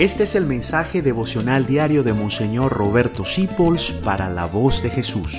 [0.00, 5.36] Este es el mensaje devocional diario de Monseñor Roberto Sipols para la voz de Jesús.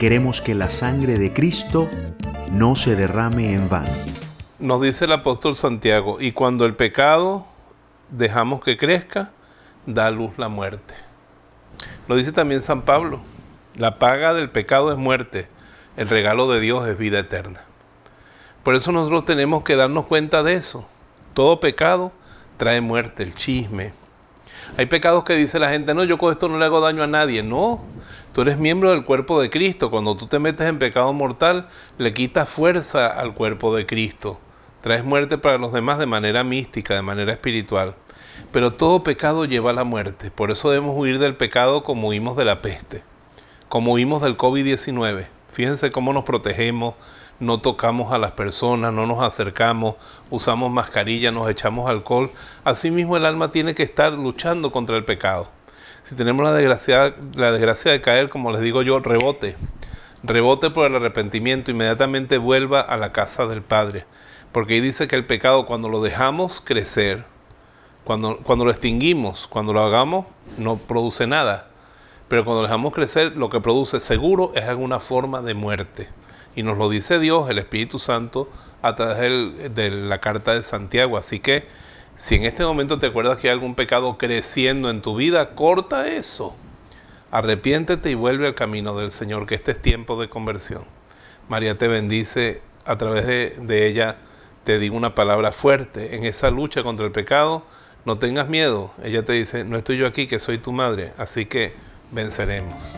[0.00, 1.88] Queremos que la sangre de Cristo
[2.50, 3.92] no se derrame en vano.
[4.58, 7.46] Nos dice el apóstol Santiago, y cuando el pecado
[8.10, 9.30] dejamos que crezca,
[9.86, 10.94] da luz la muerte.
[12.08, 13.20] Lo dice también San Pablo,
[13.76, 15.46] la paga del pecado es muerte,
[15.96, 17.62] el regalo de Dios es vida eterna.
[18.64, 20.84] Por eso nosotros tenemos que darnos cuenta de eso.
[21.32, 22.10] Todo pecado
[22.58, 23.92] trae muerte, el chisme.
[24.76, 27.06] Hay pecados que dice la gente, no, yo con esto no le hago daño a
[27.06, 27.42] nadie.
[27.42, 27.82] No,
[28.34, 29.90] tú eres miembro del cuerpo de Cristo.
[29.90, 34.38] Cuando tú te metes en pecado mortal, le quitas fuerza al cuerpo de Cristo.
[34.82, 37.94] Traes muerte para los demás de manera mística, de manera espiritual.
[38.52, 40.30] Pero todo pecado lleva a la muerte.
[40.30, 43.02] Por eso debemos huir del pecado como huimos de la peste,
[43.68, 45.26] como huimos del COVID-19.
[45.52, 46.94] Fíjense cómo nos protegemos,
[47.40, 49.94] no tocamos a las personas, no nos acercamos,
[50.30, 52.30] usamos mascarilla, nos echamos alcohol.
[52.64, 55.48] Asimismo el alma tiene que estar luchando contra el pecado.
[56.02, 59.56] Si tenemos la desgracia, la desgracia de caer, como les digo yo, rebote.
[60.22, 64.04] Rebote por el arrepentimiento, inmediatamente vuelva a la casa del Padre.
[64.50, 67.24] Porque ahí dice que el pecado cuando lo dejamos crecer,
[68.04, 71.68] cuando, cuando lo extinguimos, cuando lo hagamos, no produce nada.
[72.28, 76.08] Pero cuando lo dejamos crecer, lo que produce seguro es alguna forma de muerte.
[76.58, 78.50] Y nos lo dice Dios, el Espíritu Santo,
[78.82, 81.16] a través de la carta de Santiago.
[81.16, 81.64] Así que
[82.16, 86.08] si en este momento te acuerdas que hay algún pecado creciendo en tu vida, corta
[86.08, 86.56] eso.
[87.30, 90.82] Arrepiéntete y vuelve al camino del Señor, que este es tiempo de conversión.
[91.48, 94.16] María te bendice, a través de, de ella
[94.64, 96.16] te digo una palabra fuerte.
[96.16, 97.62] En esa lucha contra el pecado,
[98.04, 98.90] no tengas miedo.
[99.04, 101.12] Ella te dice, no estoy yo aquí, que soy tu madre.
[101.18, 101.72] Así que
[102.10, 102.97] venceremos.